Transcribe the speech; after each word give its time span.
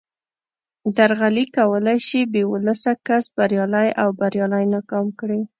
درغلي 0.97 1.45
کولای 1.57 1.99
شي 2.07 2.19
بې 2.31 2.43
ولسه 2.51 2.91
کس 3.07 3.23
بریالی 3.35 3.89
او 4.01 4.09
بریالی 4.19 4.65
ناکام 4.73 5.07
کړي 5.19 5.41